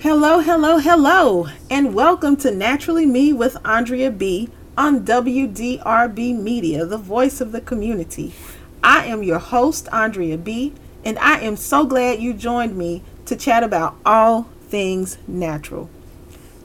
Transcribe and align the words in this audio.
Hello, 0.00 0.38
hello, 0.40 0.78
hello, 0.78 1.48
and 1.70 1.94
welcome 1.94 2.36
to 2.36 2.50
Naturally 2.50 3.06
Me 3.06 3.32
with 3.32 3.56
Andrea 3.64 4.10
B 4.10 4.48
on 4.76 5.06
WDRB 5.06 6.38
Media, 6.38 6.84
the 6.84 6.98
voice 6.98 7.40
of 7.40 7.52
the 7.52 7.60
community. 7.60 8.34
I 8.82 9.06
am 9.06 9.22
your 9.22 9.38
host, 9.38 9.88
Andrea 9.90 10.36
B, 10.36 10.74
and 11.04 11.18
I 11.18 11.40
am 11.40 11.56
so 11.56 11.86
glad 11.86 12.20
you 12.20 12.34
joined 12.34 12.76
me 12.76 13.02
to 13.24 13.36
chat 13.36 13.62
about 13.62 13.96
all 14.04 14.42
things 14.68 15.16
natural. 15.26 15.88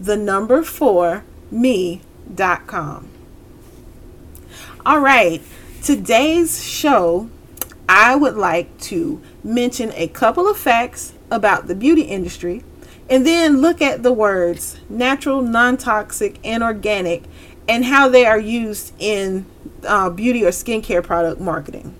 the 0.00 0.16
number 0.16 0.62
4 0.62 1.24
me.com. 1.50 3.08
All 4.86 5.00
right, 5.00 5.42
today's 5.82 6.62
show 6.62 7.28
I 7.88 8.14
would 8.16 8.36
like 8.36 8.78
to 8.82 9.22
mention 9.42 9.92
a 9.94 10.08
couple 10.08 10.46
of 10.48 10.58
facts 10.58 11.14
about 11.30 11.66
the 11.66 11.74
beauty 11.74 12.02
industry 12.02 12.62
and 13.08 13.26
then 13.26 13.60
look 13.60 13.82
at 13.82 14.02
the 14.02 14.12
words 14.12 14.78
natural, 14.88 15.42
non 15.42 15.76
toxic, 15.76 16.38
and 16.44 16.62
organic 16.62 17.24
and 17.68 17.84
how 17.86 18.08
they 18.08 18.26
are 18.26 18.38
used 18.38 18.92
in 18.98 19.46
uh, 19.86 20.10
beauty 20.10 20.44
or 20.44 20.50
skincare 20.50 21.02
product 21.02 21.40
marketing. 21.40 21.94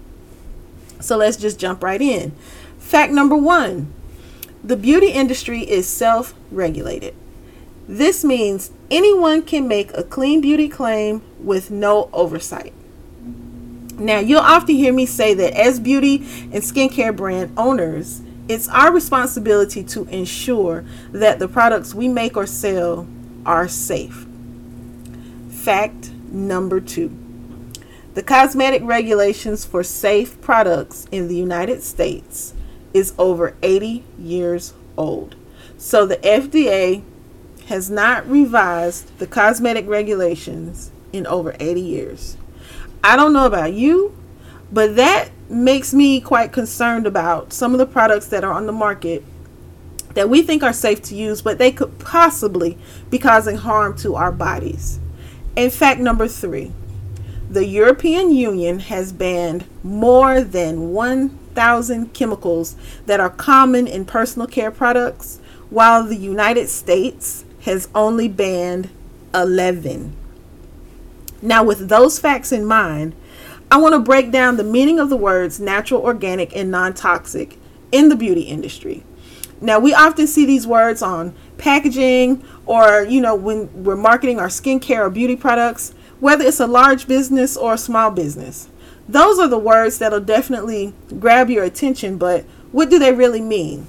So 1.00 1.16
let's 1.16 1.36
just 1.36 1.58
jump 1.58 1.82
right 1.82 2.00
in. 2.00 2.32
Fact 2.78 3.12
number 3.12 3.36
one 3.36 3.92
the 4.62 4.77
beauty 4.77 5.08
industry 5.08 5.60
is 5.60 5.86
self 5.86 6.34
regulated. 6.50 7.14
This 7.86 8.25
means 8.25 8.70
anyone 8.91 9.42
can 9.42 9.69
make 9.69 9.92
a 9.92 10.02
clean 10.02 10.41
beauty 10.41 10.69
claim 10.69 11.20
with 11.38 11.70
no 11.70 12.08
oversight. 12.14 12.72
Now, 13.98 14.19
you'll 14.20 14.41
often 14.41 14.75
hear 14.75 14.92
me 14.92 15.05
say 15.05 15.34
that 15.34 15.52
as 15.52 15.78
beauty 15.78 16.16
and 16.50 16.62
skincare 16.62 17.14
brand 17.14 17.52
owners, 17.58 18.22
it's 18.48 18.69
our 18.69 18.92
responsibility 18.92 19.83
to 19.84 20.05
ensure 20.06 20.84
that 21.12 21.39
the 21.39 21.48
products 21.48 21.95
we 21.95 22.09
make 22.09 22.37
or 22.37 22.47
sell 22.47 23.06
are 23.47 23.69
safe. 23.69 24.27
Fact 25.50 26.11
number 26.31 26.81
two 26.81 27.20
the 28.15 28.22
cosmetic 28.22 28.81
regulations 28.84 29.65
for 29.65 29.82
safe 29.82 30.41
products 30.41 31.09
in 31.10 31.27
the 31.27 31.34
United 31.34 31.82
States 31.82 32.55
is 32.93 33.12
over 33.19 33.56
80 33.60 34.05
years 34.16 34.72
old. 34.97 35.34
So 35.76 36.06
the 36.06 36.19
FDA 36.19 37.03
has 37.66 37.91
not 37.91 38.28
revised 38.28 39.19
the 39.19 39.26
cosmetic 39.26 39.88
regulations 39.88 40.93
in 41.12 41.26
over 41.26 41.56
80 41.59 41.81
years. 41.81 42.37
I 43.03 43.16
don't 43.16 43.32
know 43.32 43.47
about 43.47 43.72
you, 43.72 44.16
but 44.71 44.94
that 44.94 45.31
makes 45.49 45.93
me 45.93 46.21
quite 46.21 46.53
concerned 46.53 47.06
about 47.06 47.53
some 47.53 47.72
of 47.72 47.78
the 47.78 47.87
products 47.87 48.27
that 48.28 48.44
are 48.44 48.53
on 48.53 48.66
the 48.66 48.72
market 48.72 49.22
that 50.15 50.28
we 50.31 50.43
think 50.43 50.62
are 50.62 50.72
safe 50.72 51.03
to 51.03 51.15
use, 51.15 51.43
but 51.43 51.59
they 51.59 51.72
could 51.72 51.99
possibly 51.99 52.78
be 53.10 53.19
causing 53.19 53.56
harm 53.56 53.97
to 53.99 54.15
our 54.15 54.32
bodies. 54.32 55.00
In 55.56 55.71
fact, 55.71 56.00
number 56.00 56.28
three, 56.28 56.72
the 57.50 57.66
European 57.66 58.32
Union 58.32 58.78
has 58.81 59.12
banned 59.12 59.65
more 59.82 60.41
than 60.41 60.93
1,000 60.93 62.15
chemicals 62.15 62.76
that 63.06 63.21
are 63.21 63.31
common 63.31 63.87
in 63.87 64.05
personal 64.05 64.49
care 64.49 64.71
products, 64.71 65.41
while 65.71 66.05
the 66.05 66.16
United 66.16 66.69
States 66.69 67.44
has 67.62 67.88
only 67.94 68.28
banned 68.28 68.91
11. 69.34 70.15
Now, 71.43 71.62
with 71.62 71.88
those 71.88 72.19
facts 72.19 72.53
in 72.53 72.65
mind, 72.65 73.15
I 73.75 73.77
want 73.77 73.93
to 73.93 73.99
break 73.99 74.31
down 74.31 74.57
the 74.57 74.62
meaning 74.62 75.01
of 75.01 75.11
the 75.11 75.17
words 75.17 75.59
natural, 75.59 76.01
organic, 76.01 76.55
and 76.55 76.71
non 76.71 76.95
toxic 76.95 77.59
in 77.91 78.09
the 78.09 78.15
beauty 78.15 78.43
industry. 78.43 79.03
Now, 79.61 79.81
we 79.81 79.93
often 79.93 80.29
see 80.29 80.47
these 80.47 80.65
words 80.65 81.03
on 81.03 81.35
packaging 81.59 82.45
or, 82.67 83.03
you 83.03 83.21
know, 83.21 83.35
when 83.35 83.83
we're 83.83 83.97
marketing 83.97 84.39
our 84.39 84.47
skincare 84.47 85.01
or 85.01 85.11
beauty 85.11 85.35
products, 85.35 85.93
whether 86.21 86.45
it's 86.45 86.61
a 86.61 86.69
large 86.69 87.09
business 87.09 87.57
or 87.57 87.75
a 87.75 87.79
small 87.79 88.12
business. 88.12 88.69
Those 89.09 89.41
are 89.41 89.49
the 89.49 89.59
words 89.59 89.99
that'll 89.99 90.21
definitely 90.21 90.95
grab 91.19 91.51
your 91.51 91.65
attention, 91.65 92.17
but 92.17 92.45
what 92.71 92.91
do 92.91 93.01
they 93.01 93.12
really 93.12 93.41
mean? 93.41 93.89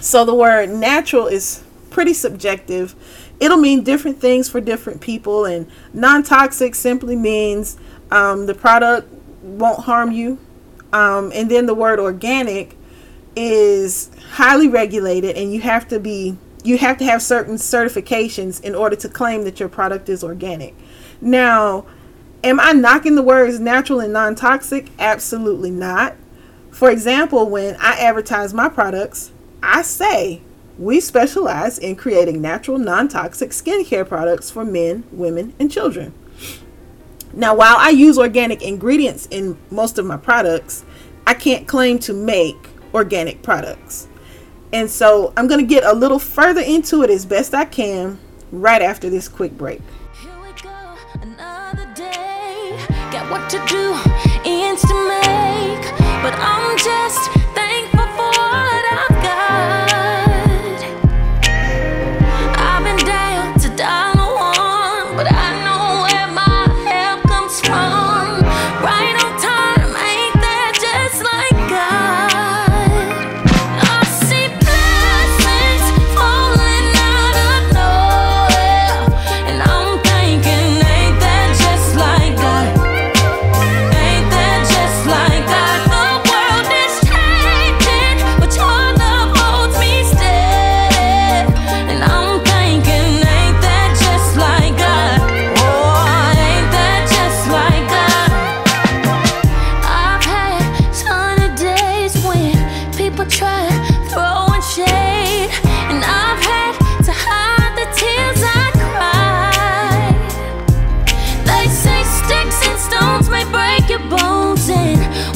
So, 0.00 0.24
the 0.24 0.34
word 0.34 0.70
natural 0.70 1.28
is 1.28 1.62
pretty 1.90 2.12
subjective. 2.12 2.96
It'll 3.38 3.56
mean 3.56 3.84
different 3.84 4.20
things 4.20 4.48
for 4.48 4.60
different 4.60 5.00
people, 5.00 5.44
and 5.44 5.68
non 5.92 6.24
toxic 6.24 6.74
simply 6.74 7.14
means 7.14 7.78
um, 8.10 8.46
the 8.46 8.54
product 8.54 9.12
won't 9.42 9.80
harm 9.84 10.12
you. 10.12 10.38
Um, 10.92 11.32
and 11.34 11.50
then 11.50 11.66
the 11.66 11.74
word 11.74 11.98
organic 11.98 12.76
is 13.36 14.10
highly 14.30 14.68
regulated, 14.68 15.36
and 15.36 15.52
you 15.52 15.60
have 15.60 15.88
to 15.88 15.98
be 15.98 16.38
you 16.62 16.78
have 16.78 16.96
to 16.98 17.04
have 17.04 17.20
certain 17.20 17.56
certifications 17.56 18.62
in 18.62 18.74
order 18.74 18.96
to 18.96 19.08
claim 19.08 19.42
that 19.44 19.60
your 19.60 19.68
product 19.68 20.08
is 20.08 20.24
organic. 20.24 20.74
Now, 21.20 21.84
am 22.42 22.58
I 22.58 22.72
knocking 22.72 23.16
the 23.16 23.22
words 23.22 23.60
natural 23.60 24.00
and 24.00 24.12
non 24.12 24.34
toxic? 24.34 24.90
Absolutely 24.98 25.70
not. 25.70 26.16
For 26.70 26.90
example, 26.90 27.48
when 27.48 27.76
I 27.80 27.98
advertise 28.00 28.54
my 28.54 28.68
products, 28.68 29.30
I 29.62 29.82
say 29.82 30.42
we 30.78 31.00
specialize 31.00 31.78
in 31.78 31.96
creating 31.96 32.40
natural, 32.40 32.78
non 32.78 33.08
toxic 33.08 33.50
skincare 33.50 34.08
products 34.08 34.50
for 34.50 34.64
men, 34.64 35.04
women, 35.12 35.54
and 35.58 35.70
children. 35.70 36.14
Now, 37.36 37.54
while 37.56 37.76
I 37.76 37.90
use 37.90 38.16
organic 38.16 38.62
ingredients 38.62 39.26
in 39.30 39.58
most 39.70 39.98
of 39.98 40.06
my 40.06 40.16
products, 40.16 40.84
I 41.26 41.34
can't 41.34 41.66
claim 41.66 41.98
to 42.00 42.12
make 42.12 42.56
organic 42.92 43.42
products. 43.42 44.06
And 44.72 44.88
so 44.88 45.32
I'm 45.36 45.48
going 45.48 45.60
to 45.60 45.66
get 45.66 45.84
a 45.84 45.92
little 45.92 46.18
further 46.18 46.60
into 46.60 47.02
it 47.02 47.10
as 47.10 47.26
best 47.26 47.52
I 47.54 47.64
can 47.64 48.18
right 48.52 48.82
after 48.82 49.10
this 49.10 49.28
quick 49.28 49.58
break. 49.58 49.80
Go, 50.22 50.94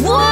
Whoa! 0.01 0.28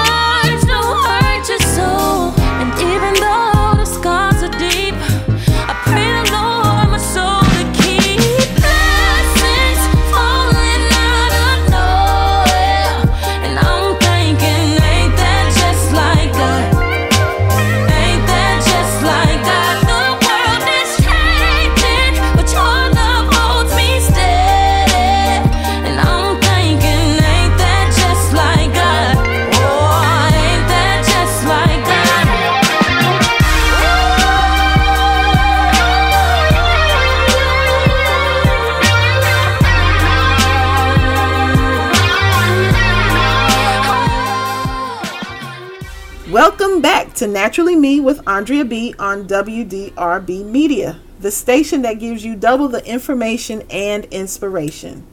To 47.16 47.26
Naturally 47.26 47.76
Me 47.76 47.98
with 47.98 48.20
Andrea 48.28 48.62
B 48.62 48.94
on 48.98 49.26
WDRB 49.26 50.44
Media, 50.44 51.00
the 51.18 51.30
station 51.30 51.80
that 51.80 51.98
gives 51.98 52.22
you 52.22 52.36
double 52.36 52.68
the 52.68 52.84
information 52.84 53.62
and 53.70 54.04
inspiration. 54.06 55.06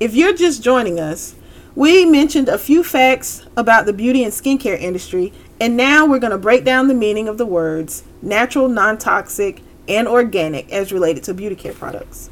If 0.00 0.14
you're 0.14 0.32
just 0.32 0.62
joining 0.62 0.98
us, 0.98 1.34
we 1.74 2.06
mentioned 2.06 2.48
a 2.48 2.56
few 2.56 2.82
facts 2.82 3.44
about 3.54 3.84
the 3.84 3.92
beauty 3.92 4.24
and 4.24 4.32
skincare 4.32 4.80
industry, 4.80 5.30
and 5.60 5.76
now 5.76 6.06
we're 6.06 6.18
going 6.18 6.32
to 6.32 6.38
break 6.38 6.64
down 6.64 6.88
the 6.88 6.94
meaning 6.94 7.28
of 7.28 7.36
the 7.36 7.46
words 7.46 8.02
natural, 8.22 8.68
non 8.68 8.96
toxic, 8.96 9.60
and 9.86 10.08
organic 10.08 10.72
as 10.72 10.90
related 10.90 11.22
to 11.24 11.34
beauty 11.34 11.54
care 11.54 11.74
products. 11.74 12.30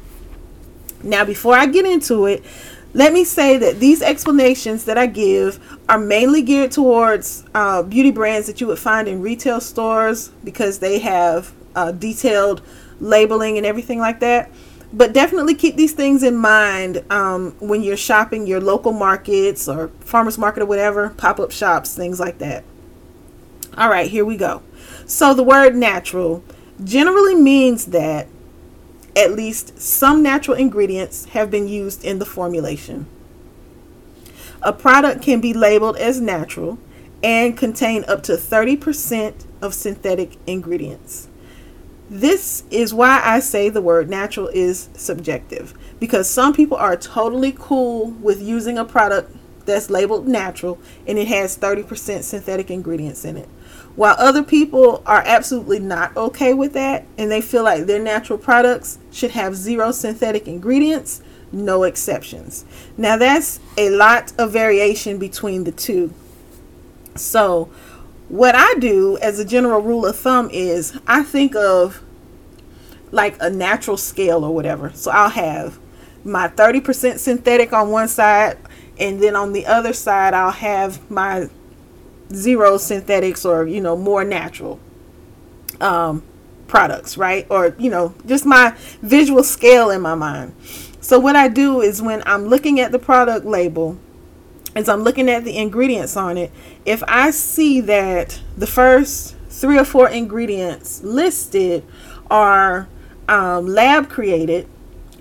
Now, 1.03 1.25
before 1.25 1.55
I 1.55 1.67
get 1.67 1.85
into 1.85 2.25
it, 2.25 2.43
let 2.93 3.13
me 3.13 3.23
say 3.23 3.57
that 3.57 3.79
these 3.79 4.01
explanations 4.01 4.85
that 4.85 4.97
I 4.97 5.07
give 5.07 5.59
are 5.87 5.99
mainly 5.99 6.41
geared 6.41 6.71
towards 6.71 7.45
uh, 7.53 7.83
beauty 7.83 8.11
brands 8.11 8.47
that 8.47 8.59
you 8.59 8.67
would 8.67 8.79
find 8.79 9.07
in 9.07 9.21
retail 9.21 9.61
stores 9.61 10.29
because 10.43 10.79
they 10.79 10.99
have 10.99 11.53
uh, 11.75 11.91
detailed 11.91 12.61
labeling 12.99 13.57
and 13.57 13.65
everything 13.65 13.99
like 13.99 14.19
that. 14.19 14.51
But 14.93 15.13
definitely 15.13 15.55
keep 15.55 15.77
these 15.77 15.93
things 15.93 16.21
in 16.21 16.35
mind 16.35 17.05
um, 17.09 17.55
when 17.59 17.81
you're 17.81 17.95
shopping 17.95 18.45
your 18.45 18.59
local 18.59 18.91
markets 18.91 19.69
or 19.69 19.87
farmers 20.01 20.37
market 20.37 20.63
or 20.63 20.65
whatever, 20.65 21.09
pop 21.11 21.39
up 21.39 21.51
shops, 21.51 21.95
things 21.95 22.19
like 22.19 22.39
that. 22.39 22.65
All 23.77 23.89
right, 23.89 24.11
here 24.11 24.25
we 24.25 24.35
go. 24.35 24.63
So 25.05 25.33
the 25.33 25.43
word 25.43 25.75
natural 25.75 26.43
generally 26.83 27.35
means 27.35 27.85
that 27.87 28.27
at 29.21 29.33
least 29.33 29.79
some 29.79 30.23
natural 30.23 30.57
ingredients 30.57 31.25
have 31.25 31.51
been 31.51 31.67
used 31.67 32.03
in 32.03 32.17
the 32.17 32.25
formulation. 32.25 33.05
A 34.63 34.73
product 34.73 35.21
can 35.21 35.39
be 35.39 35.53
labeled 35.53 35.97
as 35.97 36.19
natural 36.19 36.79
and 37.23 37.55
contain 37.55 38.03
up 38.07 38.23
to 38.23 38.33
30% 38.33 39.45
of 39.61 39.75
synthetic 39.75 40.37
ingredients. 40.47 41.27
This 42.09 42.63
is 42.71 42.93
why 42.93 43.21
I 43.23 43.39
say 43.39 43.69
the 43.69 43.81
word 43.81 44.09
natural 44.09 44.47
is 44.47 44.89
subjective 44.93 45.73
because 45.99 46.29
some 46.29 46.51
people 46.51 46.77
are 46.77 46.97
totally 46.97 47.55
cool 47.57 48.09
with 48.09 48.41
using 48.41 48.77
a 48.77 48.83
product 48.83 49.35
that's 49.65 49.89
labeled 49.89 50.27
natural 50.27 50.79
and 51.07 51.17
it 51.17 51.27
has 51.27 51.57
30% 51.57 52.23
synthetic 52.23 52.71
ingredients 52.71 53.23
in 53.23 53.37
it. 53.37 53.47
While 53.95 54.15
other 54.17 54.43
people 54.43 55.03
are 55.05 55.23
absolutely 55.25 55.79
not 55.79 56.15
okay 56.15 56.53
with 56.53 56.73
that 56.73 57.05
and 57.17 57.29
they 57.29 57.41
feel 57.41 57.63
like 57.63 57.85
their 57.85 58.01
natural 58.01 58.39
products 58.39 58.99
should 59.11 59.31
have 59.31 59.55
zero 59.55 59.91
synthetic 59.91 60.47
ingredients, 60.47 61.21
no 61.51 61.83
exceptions. 61.83 62.63
Now, 62.97 63.17
that's 63.17 63.59
a 63.77 63.89
lot 63.89 64.31
of 64.37 64.51
variation 64.51 65.17
between 65.17 65.65
the 65.65 65.71
two. 65.71 66.13
So, 67.15 67.69
what 68.29 68.55
I 68.55 68.75
do 68.75 69.17
as 69.17 69.39
a 69.39 69.45
general 69.45 69.81
rule 69.81 70.05
of 70.05 70.15
thumb 70.15 70.49
is 70.53 70.97
I 71.05 71.23
think 71.23 71.53
of 71.55 72.01
like 73.11 73.35
a 73.41 73.49
natural 73.49 73.97
scale 73.97 74.45
or 74.45 74.55
whatever. 74.55 74.91
So, 74.93 75.11
I'll 75.11 75.29
have 75.29 75.77
my 76.23 76.47
30% 76.47 77.17
synthetic 77.17 77.73
on 77.73 77.89
one 77.89 78.07
side, 78.07 78.57
and 78.97 79.21
then 79.21 79.35
on 79.35 79.51
the 79.51 79.65
other 79.65 79.91
side, 79.91 80.33
I'll 80.33 80.51
have 80.51 81.09
my 81.11 81.49
zero 82.33 82.77
synthetics 82.77 83.45
or 83.45 83.65
you 83.67 83.81
know 83.81 83.95
more 83.95 84.23
natural 84.23 84.79
um, 85.79 86.23
products 86.67 87.17
right 87.17 87.45
or 87.49 87.75
you 87.77 87.89
know 87.89 88.13
just 88.25 88.45
my 88.45 88.75
visual 89.01 89.43
scale 89.43 89.89
in 89.89 90.01
my 90.01 90.15
mind 90.15 90.53
so 91.01 91.19
what 91.19 91.35
i 91.35 91.47
do 91.47 91.81
is 91.81 92.01
when 92.01 92.23
i'm 92.25 92.45
looking 92.45 92.79
at 92.79 92.91
the 92.91 92.99
product 92.99 93.45
label 93.45 93.97
as 94.75 94.87
i'm 94.87 95.01
looking 95.01 95.29
at 95.29 95.43
the 95.43 95.57
ingredients 95.57 96.15
on 96.15 96.37
it 96.37 96.51
if 96.85 97.03
i 97.07 97.29
see 97.29 97.81
that 97.81 98.39
the 98.57 98.67
first 98.67 99.35
three 99.49 99.77
or 99.77 99.83
four 99.83 100.07
ingredients 100.09 101.03
listed 101.03 101.83
are 102.29 102.87
um, 103.27 103.67
lab 103.67 104.09
created 104.09 104.67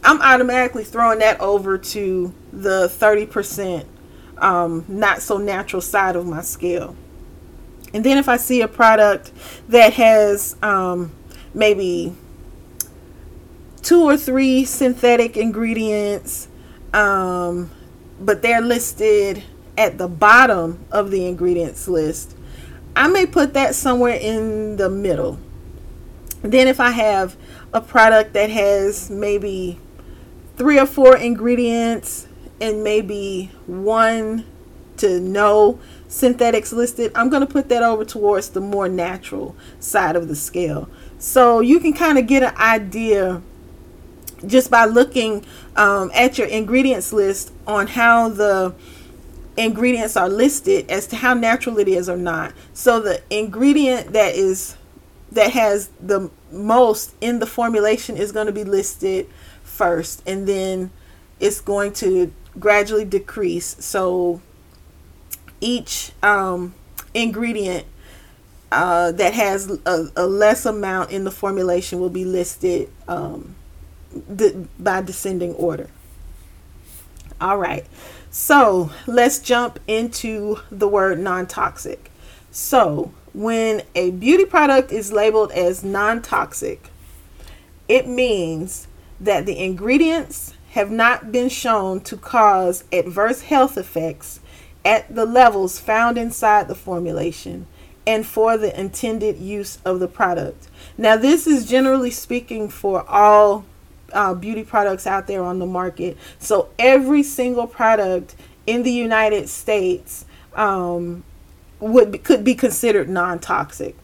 i'm 0.05 0.23
automatically 0.23 0.85
throwing 0.85 1.19
that 1.19 1.41
over 1.41 1.77
to 1.77 2.33
the 2.53 2.89
30% 2.89 3.87
um, 4.41 4.85
not 4.89 5.23
so 5.23 5.39
natural 5.39 5.83
side 5.83 6.17
of 6.17 6.27
my 6.27 6.41
scale. 6.41 6.97
And 7.93 8.05
then 8.05 8.19
if 8.19 8.29
I 8.29 8.37
see 8.37 8.63
a 8.63 8.69
product 8.69 9.33
that 9.69 9.95
has 9.95 10.57
um, 10.63 11.13
maybe 11.55 12.15
two 13.83 14.03
or 14.03 14.17
three 14.17 14.65
synthetic 14.65 15.37
ingredients, 15.37 16.49
um, 16.93 17.71
but 18.21 18.43
they're 18.43 18.61
listed 18.61 19.43
at 19.77 19.99
the 19.99 20.09
bottom 20.09 20.85
of 20.93 21.11
the 21.11 21.27
ingredients 21.27 21.89
list, 21.89 22.37
I 22.95 23.09
may 23.09 23.27
put 23.27 23.55
that 23.55 23.75
somewhere 23.75 24.19
in 24.21 24.77
the 24.77 24.91
middle. 24.91 25.39
Then 26.43 26.69
if 26.69 26.81
I 26.81 26.91
have 26.91 27.37
a 27.73 27.81
product 27.81 28.33
that 28.33 28.51
has 28.51 29.11
maybe 29.11 29.79
three 30.57 30.79
or 30.79 30.87
four 30.87 31.17
ingredients 31.17 32.26
and 32.61 32.85
maybe 32.85 33.50
one 33.67 34.45
to 34.99 35.21
no 35.21 35.81
synthetics 36.11 36.73
listed, 36.73 37.12
I'm 37.14 37.31
going 37.31 37.47
to 37.47 37.50
put 37.50 37.69
that 37.69 37.83
over 37.83 38.05
towards 38.05 38.50
the 38.50 38.61
more 38.61 38.88
natural 38.88 39.57
side 39.79 40.17
of 40.17 40.29
the 40.29 40.35
scale. 40.35 40.88
So 41.19 41.61
you 41.61 41.79
can 41.79 41.93
kind 41.93 42.19
of 42.19 42.26
get 42.26 42.43
an 42.43 42.55
idea 42.57 43.40
just 44.45 44.71
by 44.71 44.87
looking 44.87 45.45
um, 45.76 46.11
at 46.12 46.37
your 46.37 46.49
ingredients 46.49 47.12
list 47.12 47.52
on 47.67 47.87
how 47.87 48.29
the 48.29 48.75
ingredients 49.57 50.17
are 50.17 50.29
listed 50.29 50.90
as 50.90 51.07
to 51.09 51.17
how 51.17 51.35
natural 51.35 51.79
it 51.79 51.87
is 51.87 52.09
or 52.09 52.17
not. 52.17 52.55
So 52.75 53.00
the 53.00 53.23
ingredient 53.31 54.12
that 54.12 54.35
is 54.35 54.76
that 55.31 55.52
has 55.52 55.90
the 56.00 56.29
most 56.50 57.14
in 57.21 57.38
the 57.38 57.47
formulation 57.47 58.17
is 58.17 58.33
going 58.33 58.47
to 58.47 58.52
be 58.52 58.64
listed 58.64 59.29
first 59.62 60.23
and 60.26 60.49
then 60.49 60.90
it's 61.38 61.61
going 61.61 61.93
to 61.93 62.33
gradually 62.59 63.05
decrease. 63.05 63.76
So 63.79 64.40
each 65.61 66.12
um, 66.23 66.75
ingredient 67.14 67.87
uh, 68.73 69.12
that 69.12 69.35
has 69.35 69.71
a, 69.85 70.07
a, 70.17 70.26
less 70.26 70.64
amount 70.64 71.11
in 71.11 71.25
the 71.25 71.31
formulation 71.31 71.99
will 71.99 72.11
be 72.11 72.25
listed 72.25 72.88
um, 73.09 73.57
by 74.79 75.02
descending 75.02 75.55
order. 75.55 75.88
All 77.40 77.59
right, 77.59 77.87
so 78.31 78.90
let's 79.07 79.40
jump 79.40 79.81
into 79.88 80.59
the 80.71 80.87
word 80.87 81.19
non 81.19 81.47
toxic. 81.47 82.11
So, 82.52 83.12
when 83.33 83.83
a 83.95 84.11
beauty 84.11 84.45
product 84.45 84.93
is 84.93 85.12
labeled 85.12 85.52
as 85.52 85.83
non 85.83 86.23
toxic, 86.23 86.90
it 87.88 88.07
means 88.07 88.87
that 89.19 89.47
the 89.47 89.59
ingredients 89.59 90.55
have 90.71 90.90
not 90.90 91.33
been 91.33 91.49
shown 91.49 92.00
to 92.00 92.17
cause 92.17 92.85
adverse 92.93 93.43
health 93.43 93.76
effects 93.76 94.38
at 94.85 95.15
the 95.15 95.27
levels 95.27 95.79
found 95.79 96.17
inside 96.19 96.69
the 96.69 96.75
formulation 96.75 97.67
and 98.07 98.27
for 98.27 98.57
the 98.57 98.79
intended 98.79 99.39
use 99.39 99.79
of 99.85 100.01
the 100.01 100.09
product. 100.09 100.69
Now, 100.97 101.17
this 101.17 101.47
is 101.47 101.67
generally 101.69 102.11
speaking 102.11 102.69
for 102.69 103.09
all 103.09 103.65
uh, 104.13 104.35
beauty 104.35 104.65
products 104.65 105.07
out 105.07 105.27
there 105.27 105.43
on 105.43 105.59
the 105.59 105.67
market. 105.67 106.17
So, 106.39 106.71
every 106.79 107.23
single 107.23 107.67
product 107.67 108.35
in 108.67 108.83
the 108.83 108.93
United 108.93 109.49
States 109.49 110.25
um, 110.55 111.25
would 111.79 112.13
be, 112.13 112.19
could 112.19 112.43
be 112.43 112.55
considered 112.55 113.09
non 113.09 113.39
toxic. 113.39 113.97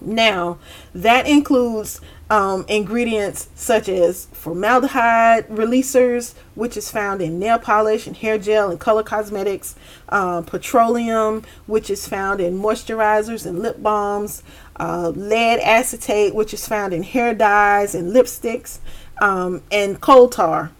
Now, 0.00 0.58
that 0.94 1.26
includes 1.26 2.00
um, 2.30 2.64
ingredients 2.68 3.48
such 3.54 3.88
as 3.88 4.26
formaldehyde 4.26 5.48
releasers, 5.48 6.34
which 6.54 6.76
is 6.76 6.90
found 6.90 7.22
in 7.22 7.38
nail 7.38 7.58
polish 7.58 8.06
and 8.06 8.16
hair 8.16 8.38
gel 8.38 8.70
and 8.70 8.78
color 8.78 9.02
cosmetics, 9.02 9.74
uh, 10.10 10.42
petroleum, 10.42 11.42
which 11.66 11.90
is 11.90 12.06
found 12.06 12.40
in 12.40 12.58
moisturizers 12.58 13.46
and 13.46 13.58
lip 13.60 13.82
balms, 13.82 14.42
uh, 14.78 15.08
lead 15.14 15.58
acetate, 15.60 16.34
which 16.34 16.52
is 16.52 16.68
found 16.68 16.92
in 16.92 17.02
hair 17.02 17.34
dyes 17.34 17.94
and 17.94 18.12
lipsticks, 18.12 18.78
um, 19.20 19.62
and 19.72 20.00
coal 20.00 20.28
tar, 20.28 20.70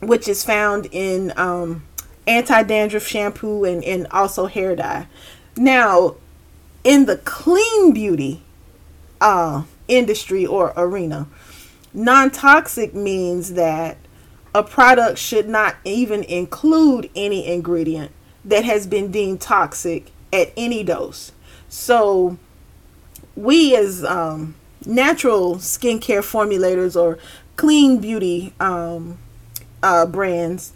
which 0.00 0.28
is 0.28 0.44
found 0.44 0.86
in 0.92 1.32
um, 1.36 1.82
anti 2.26 2.62
dandruff 2.62 3.06
shampoo 3.06 3.64
and, 3.64 3.82
and 3.84 4.06
also 4.08 4.46
hair 4.46 4.76
dye. 4.76 5.06
Now, 5.56 6.16
in 6.84 7.06
the 7.06 7.18
clean 7.18 7.92
beauty 7.92 8.42
uh, 9.20 9.64
industry 9.88 10.46
or 10.46 10.72
arena, 10.76 11.26
non 11.92 12.30
toxic 12.30 12.94
means 12.94 13.54
that 13.54 13.96
a 14.54 14.62
product 14.62 15.18
should 15.18 15.48
not 15.48 15.76
even 15.84 16.24
include 16.24 17.10
any 17.14 17.46
ingredient 17.46 18.10
that 18.44 18.64
has 18.64 18.86
been 18.86 19.10
deemed 19.10 19.40
toxic 19.40 20.10
at 20.32 20.52
any 20.56 20.82
dose. 20.82 21.32
So, 21.68 22.38
we 23.36 23.76
as 23.76 24.04
um, 24.04 24.54
natural 24.84 25.56
skincare 25.56 26.20
formulators 26.20 27.00
or 27.00 27.18
clean 27.56 27.98
beauty 27.98 28.52
um, 28.58 29.18
uh, 29.82 30.06
brands, 30.06 30.72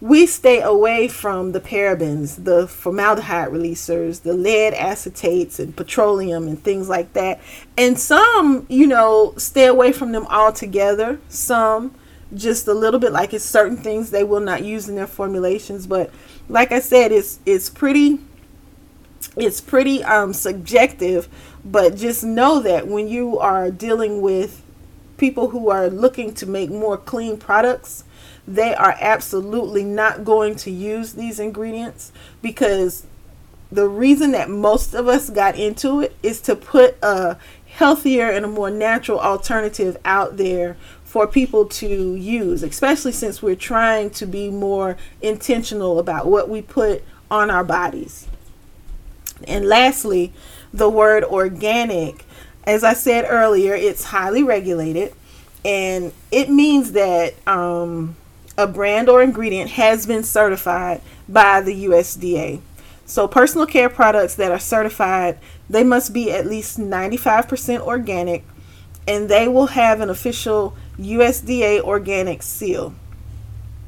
we 0.00 0.26
stay 0.26 0.60
away 0.60 1.08
from 1.08 1.52
the 1.52 1.60
parabens, 1.60 2.44
the 2.44 2.68
formaldehyde 2.68 3.48
releasers, 3.48 4.22
the 4.22 4.34
lead 4.34 4.74
acetates, 4.74 5.58
and 5.58 5.74
petroleum 5.74 6.46
and 6.46 6.62
things 6.62 6.88
like 6.88 7.12
that. 7.14 7.40
And 7.78 7.98
some, 7.98 8.66
you 8.68 8.86
know, 8.86 9.32
stay 9.38 9.66
away 9.66 9.92
from 9.92 10.12
them 10.12 10.26
altogether. 10.26 11.18
Some 11.28 11.94
just 12.34 12.68
a 12.68 12.74
little 12.74 13.00
bit, 13.00 13.12
like 13.12 13.32
it's 13.32 13.44
certain 13.44 13.76
things 13.76 14.10
they 14.10 14.24
will 14.24 14.40
not 14.40 14.62
use 14.62 14.88
in 14.88 14.96
their 14.96 15.06
formulations. 15.06 15.86
But 15.86 16.10
like 16.48 16.72
I 16.72 16.80
said, 16.80 17.10
it's 17.10 17.38
it's 17.46 17.70
pretty 17.70 18.18
it's 19.34 19.62
pretty 19.62 20.04
um, 20.04 20.34
subjective. 20.34 21.28
But 21.64 21.96
just 21.96 22.22
know 22.22 22.60
that 22.60 22.86
when 22.86 23.08
you 23.08 23.38
are 23.38 23.70
dealing 23.70 24.20
with 24.20 24.62
people 25.16 25.48
who 25.50 25.70
are 25.70 25.88
looking 25.88 26.34
to 26.34 26.46
make 26.46 26.68
more 26.70 26.98
clean 26.98 27.38
products 27.38 28.04
they 28.46 28.74
are 28.74 28.96
absolutely 29.00 29.84
not 29.84 30.24
going 30.24 30.56
to 30.56 30.70
use 30.70 31.14
these 31.14 31.40
ingredients 31.40 32.12
because 32.42 33.06
the 33.72 33.88
reason 33.88 34.32
that 34.32 34.48
most 34.48 34.94
of 34.94 35.08
us 35.08 35.30
got 35.30 35.56
into 35.56 36.00
it 36.00 36.16
is 36.22 36.40
to 36.42 36.54
put 36.54 36.96
a 37.02 37.36
healthier 37.66 38.30
and 38.30 38.44
a 38.44 38.48
more 38.48 38.70
natural 38.70 39.18
alternative 39.18 39.96
out 40.04 40.36
there 40.36 40.76
for 41.04 41.26
people 41.26 41.66
to 41.66 42.14
use, 42.14 42.62
especially 42.62 43.12
since 43.12 43.42
we're 43.42 43.56
trying 43.56 44.10
to 44.10 44.26
be 44.26 44.50
more 44.50 44.96
intentional 45.20 45.98
about 45.98 46.26
what 46.26 46.48
we 46.48 46.62
put 46.62 47.02
on 47.30 47.50
our 47.50 47.64
bodies. 47.64 48.28
And 49.46 49.66
lastly, 49.66 50.32
the 50.72 50.88
word 50.88 51.24
organic. 51.24 52.24
As 52.64 52.84
I 52.84 52.94
said 52.94 53.26
earlier, 53.28 53.74
it's 53.74 54.04
highly 54.04 54.42
regulated 54.42 55.12
and 55.66 56.12
it 56.30 56.48
means 56.48 56.92
that 56.92 57.34
um, 57.48 58.14
a 58.58 58.66
brand 58.66 59.08
or 59.08 59.22
ingredient 59.22 59.70
has 59.70 60.06
been 60.06 60.22
certified 60.22 61.00
by 61.28 61.60
the 61.60 61.84
USDA. 61.86 62.60
So 63.04 63.28
personal 63.28 63.66
care 63.66 63.88
products 63.88 64.34
that 64.36 64.50
are 64.50 64.58
certified, 64.58 65.38
they 65.68 65.84
must 65.84 66.12
be 66.12 66.32
at 66.32 66.46
least 66.46 66.78
95% 66.78 67.80
organic 67.80 68.44
and 69.06 69.28
they 69.28 69.46
will 69.46 69.68
have 69.68 70.00
an 70.00 70.10
official 70.10 70.76
USDA 70.98 71.80
organic 71.80 72.42
seal. 72.42 72.94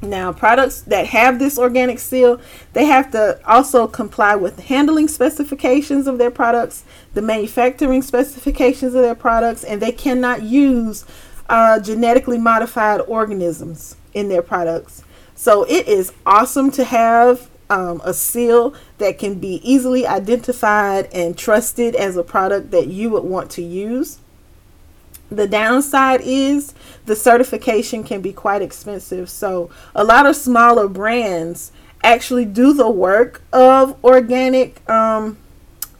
Now, 0.01 0.31
products 0.31 0.79
that 0.83 1.07
have 1.07 1.39
this 1.39 1.59
organic 1.59 1.99
seal, 1.99 2.39
they 2.71 2.85
have 2.85 3.11
to 3.11 3.41
also 3.45 3.85
comply 3.85 4.35
with 4.35 4.55
the 4.55 4.61
handling 4.61 5.09
specifications 5.09 6.07
of 6.07 6.17
their 6.17 6.31
products, 6.31 6.85
the 7.15 7.21
manufacturing 7.21 8.01
specifications 8.01 8.95
of 8.95 9.01
their 9.01 9.15
products, 9.15 9.65
and 9.65 9.81
they 9.81 9.91
cannot 9.91 10.41
use 10.41 11.03
uh, 11.49 11.81
genetically 11.81 12.37
modified 12.37 13.01
organisms 13.01 13.97
in 14.13 14.29
their 14.29 14.41
products. 14.41 15.03
So 15.35 15.63
it 15.63 15.87
is 15.87 16.11
awesome 16.25 16.71
to 16.71 16.83
have 16.83 17.49
um, 17.69 18.01
a 18.03 18.13
seal 18.13 18.73
that 18.97 19.19
can 19.19 19.35
be 19.35 19.61
easily 19.63 20.05
identified 20.05 21.07
and 21.13 21.37
trusted 21.37 21.95
as 21.95 22.17
a 22.17 22.23
product 22.23 22.71
that 22.71 22.87
you 22.87 23.09
would 23.11 23.23
want 23.23 23.49
to 23.51 23.61
use. 23.61 24.19
The 25.31 25.47
downside 25.47 26.21
is 26.21 26.73
the 27.05 27.15
certification 27.15 28.03
can 28.03 28.21
be 28.21 28.33
quite 28.33 28.61
expensive. 28.61 29.29
So 29.29 29.69
a 29.93 30.03
lot 30.03 30.25
of 30.25 30.35
smaller 30.35 30.87
brands 30.87 31.71
actually 32.03 32.45
do 32.45 32.73
the 32.73 32.89
work 32.89 33.41
of 33.53 34.03
organic 34.03 34.87
um, 34.89 35.37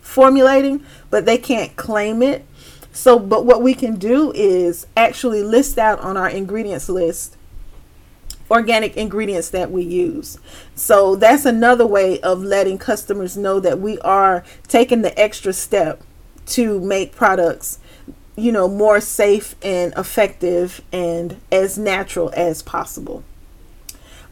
formulating, 0.02 0.84
but 1.12 1.26
they 1.26 1.38
can't 1.38 1.76
claim 1.76 2.24
it. 2.24 2.46
So, 2.92 3.20
but 3.20 3.46
what 3.46 3.62
we 3.62 3.76
can 3.76 3.98
do 3.98 4.32
is 4.34 4.88
actually 4.98 5.44
list 5.44 5.78
out 5.78 6.00
on 6.00 6.18
our 6.18 6.30
ingredients 6.30 6.90
list 6.90 7.38
organic 8.50 8.98
ingredients 8.98 9.50
that 9.50 9.72
we 9.72 9.84
use. 9.84 10.40
So 10.76 11.16
that's 11.16 11.46
another 11.46 11.86
way 11.86 12.20
of 12.22 12.44
letting 12.44 12.78
customers 12.78 13.38
know 13.38 13.60
that 13.60 13.80
we 13.80 14.00
are 14.00 14.44
taking 14.68 15.02
the 15.02 15.18
extra 15.20 15.54
step 15.54 16.02
to 16.48 16.80
make 16.80 17.16
products 17.16 17.80
you 18.40 18.52
know 18.52 18.68
more 18.68 19.02
safe 19.02 19.56
and 19.62 19.94
effective 19.98 20.82
and 20.92 21.40
as 21.52 21.78
natural 21.78 22.32
as 22.36 22.62
possible. 22.62 23.24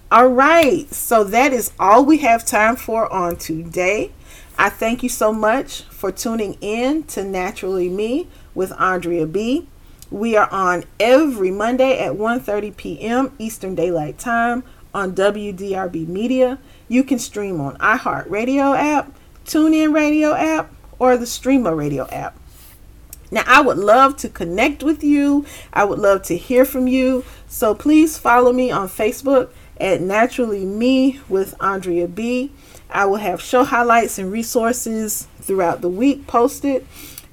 All 0.09 0.27
right, 0.27 0.91
so 0.93 1.25
that 1.25 1.51
is 1.51 1.71
all 1.77 2.05
we 2.05 2.19
have 2.19 2.45
time 2.45 2.77
for 2.77 3.11
on 3.11 3.35
today. 3.35 4.11
I 4.57 4.69
thank 4.69 5.03
you 5.03 5.09
so 5.09 5.33
much 5.33 5.81
for 5.83 6.11
tuning 6.11 6.57
in 6.61 7.03
to 7.03 7.23
Naturally 7.23 7.89
Me 7.89 8.27
with 8.55 8.71
Andrea 8.79 9.25
B. 9.27 9.67
We 10.09 10.37
are 10.37 10.49
on 10.51 10.85
every 10.99 11.51
Monday 11.51 11.99
at 11.99 12.13
1:30 12.13 12.77
p.m. 12.77 13.33
Eastern 13.37 13.75
Daylight 13.75 14.17
Time 14.17 14.63
on 14.93 15.13
WDRB 15.13 16.07
Media. 16.07 16.59
You 16.87 17.03
can 17.03 17.19
stream 17.19 17.59
on 17.59 17.77
iHeartRadio 17.77 18.77
app, 18.77 19.11
TuneIn 19.45 19.93
Radio 19.93 20.33
app, 20.33 20.73
or 20.97 21.17
the 21.17 21.25
Streema 21.25 21.75
Radio 21.75 22.07
app. 22.09 22.37
Now, 23.29 23.43
I 23.45 23.59
would 23.59 23.77
love 23.77 24.15
to 24.17 24.29
connect 24.29 24.81
with 24.81 25.03
you. 25.03 25.45
I 25.73 25.83
would 25.83 25.99
love 25.99 26.23
to 26.23 26.37
hear 26.37 26.63
from 26.63 26.87
you. 26.87 27.25
So 27.47 27.75
please 27.75 28.17
follow 28.17 28.53
me 28.53 28.71
on 28.71 28.87
Facebook 28.87 29.49
at 29.79 29.99
Naturally 29.99 30.65
Me 30.65 31.19
with 31.27 31.53
Andrea 31.59 32.07
B. 32.07 32.51
I 32.89 33.05
will 33.05 33.17
have 33.17 33.41
show 33.41 33.65
highlights 33.65 34.17
and 34.17 34.31
resources 34.31 35.27
throughout 35.41 35.81
the 35.81 35.89
week 35.89 36.25
posted. 36.27 36.87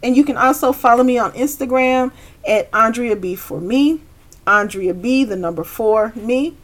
And 0.05 0.17
you 0.19 0.23
can 0.23 0.37
also 0.37 0.71
follow 0.73 1.03
me 1.03 1.17
on 1.17 1.33
Instagram 1.33 2.13
at 2.47 2.69
Andrea 2.75 3.17
B 3.17 3.35
for 3.35 3.59
me, 3.59 4.03
Andrea 4.47 4.93
B, 4.93 5.25
the 5.25 5.35
number 5.35 5.65
four, 5.65 6.13
me. 6.15 6.59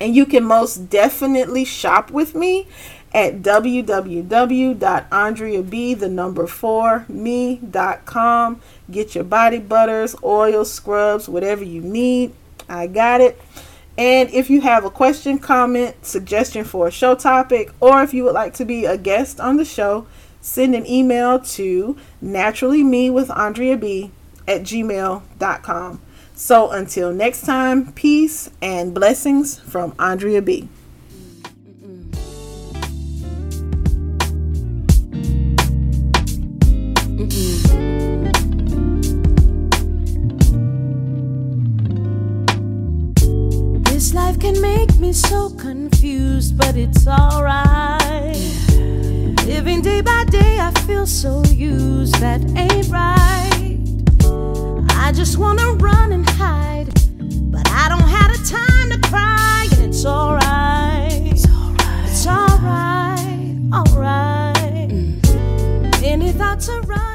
And 0.00 0.16
you 0.16 0.24
can 0.24 0.44
most 0.44 0.88
definitely 0.88 1.66
shop 1.66 2.10
with 2.10 2.34
me 2.34 2.66
at 3.12 3.42
www.andreab, 3.42 4.78
the 5.98 6.08
number 6.08 6.46
four, 6.46 7.04
me.com. 7.08 8.62
Get 8.90 9.14
your 9.14 9.24
body 9.24 9.58
butters, 9.58 10.16
oil 10.24 10.64
scrubs, 10.64 11.28
whatever 11.28 11.64
you 11.64 11.82
need. 11.82 12.32
I 12.66 12.86
got 12.86 13.20
it. 13.20 13.38
And 13.98 14.30
if 14.30 14.48
you 14.48 14.62
have 14.62 14.86
a 14.86 14.90
question, 14.90 15.38
comment, 15.38 16.06
suggestion 16.06 16.64
for 16.64 16.86
a 16.86 16.90
show 16.90 17.14
topic, 17.14 17.72
or 17.80 18.02
if 18.02 18.14
you 18.14 18.24
would 18.24 18.32
like 18.34 18.54
to 18.54 18.64
be 18.64 18.86
a 18.86 18.96
guest 18.96 19.38
on 19.38 19.58
the 19.58 19.66
show, 19.66 20.06
send 20.40 20.74
an 20.74 20.86
email 20.86 21.38
to 21.40 21.96
naturally 22.20 22.82
me 22.82 23.10
with 23.10 23.30
Andrea 23.30 23.76
B 23.76 24.10
at 24.46 24.62
gmail.com. 24.62 26.00
So 26.34 26.70
until 26.70 27.12
next 27.12 27.42
time, 27.44 27.92
peace 27.92 28.50
and 28.62 28.94
blessings 28.94 29.58
from 29.58 29.94
Andrea 29.98 30.40
B. 30.40 30.68
This 43.82 44.14
life 44.14 44.38
can 44.38 44.60
make 44.60 44.96
me 45.00 45.12
so 45.12 45.50
confused, 45.50 46.56
but 46.56 46.76
it's 46.76 47.08
alright. 47.08 48.67
Living 49.48 49.80
day 49.80 50.02
by 50.02 50.24
day, 50.24 50.58
I 50.60 50.70
feel 50.86 51.06
so 51.06 51.42
used. 51.44 52.16
That 52.16 52.42
ain't 52.54 52.88
right. 52.88 53.78
I 54.90 55.10
just 55.10 55.38
wanna 55.38 55.72
run 55.72 56.12
and 56.12 56.28
hide, 56.28 56.92
but 57.50 57.66
I 57.70 57.88
don't 57.88 58.08
have 58.16 58.30
the 58.30 58.46
time 58.46 58.90
to 58.90 59.08
cry, 59.08 59.66
and 59.72 59.86
it's 59.86 60.04
alright. 60.04 61.32
It's 61.32 61.46
alright. 61.48 62.04
It's 62.04 62.26
alright. 63.72 64.90
Mm. 64.90 66.02
Any 66.02 66.30
thoughts 66.32 66.68
around? 66.68 67.07